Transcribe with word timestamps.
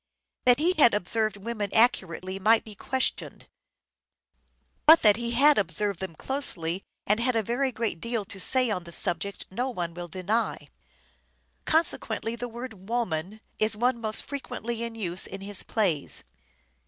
That 0.45 0.57
he 0.57 0.73
had 0.79 0.95
observed 0.95 1.37
women 1.37 1.69
accurately 1.73 2.39
might 2.39 2.63
be 2.63 2.73
questioned, 2.73 3.47
but 4.87 5.03
that 5.03 5.15
he 5.15 5.29
had 5.33 5.59
observed 5.59 5.99
them 5.99 6.15
closely 6.15 6.83
and 7.05 7.19
had 7.19 7.35
a 7.35 7.43
very 7.43 7.71
great 7.71 8.01
deal 8.01 8.25
to 8.25 8.39
say 8.39 8.71
on 8.71 8.85
the 8.85 8.91
subject 8.91 9.45
no 9.51 9.69
one 9.69 9.93
will 9.93 10.07
deny. 10.07 10.67
Consequently 11.65 12.35
the 12.35 12.49
word" 12.49 12.89
woman" 12.89 13.41
is 13.59 13.75
one 13.77 14.01
most 14.01 14.25
frequently 14.25 14.81
in 14.81 14.95
use 14.95 15.27
in 15.27 15.41
his 15.41 15.61
plays. 15.61 16.23